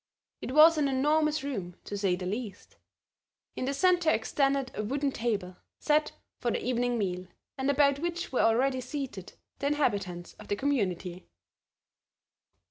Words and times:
It 0.41 0.53
was 0.53 0.79
an 0.79 0.87
enormous 0.87 1.43
room, 1.43 1.75
to 1.83 1.95
say 1.95 2.15
the 2.15 2.25
least; 2.25 2.75
in 3.55 3.65
the 3.65 3.73
centre 3.75 4.09
extended 4.09 4.71
a 4.73 4.81
wooden 4.83 5.11
table 5.11 5.57
set 5.77 6.13
for 6.39 6.49
the 6.49 6.59
evening 6.63 6.97
meal, 6.97 7.27
and 7.55 7.69
about 7.69 7.99
which 7.99 8.31
were 8.31 8.41
already 8.41 8.81
seated 8.81 9.33
the 9.59 9.67
inhabitants 9.67 10.33
of 10.39 10.47
the 10.47 10.55
Community. 10.55 11.27